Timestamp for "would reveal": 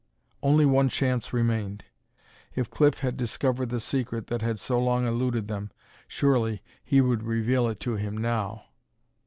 7.01-7.67